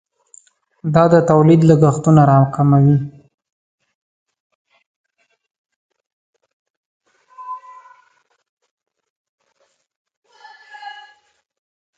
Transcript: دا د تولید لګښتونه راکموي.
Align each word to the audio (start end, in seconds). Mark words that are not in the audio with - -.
دا 0.93 1.03
د 1.13 1.15
تولید 1.29 1.61
لګښتونه 1.69 2.21
راکموي. 2.31 2.97